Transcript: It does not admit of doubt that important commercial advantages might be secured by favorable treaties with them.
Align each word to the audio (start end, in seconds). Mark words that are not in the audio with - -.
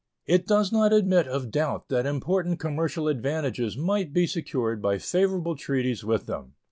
It 0.25 0.47
does 0.47 0.71
not 0.71 0.93
admit 0.93 1.27
of 1.27 1.51
doubt 1.51 1.89
that 1.89 2.07
important 2.07 2.59
commercial 2.59 3.07
advantages 3.07 3.77
might 3.77 4.11
be 4.13 4.25
secured 4.25 4.81
by 4.81 4.97
favorable 4.97 5.55
treaties 5.55 6.03
with 6.03 6.25
them. 6.25 6.55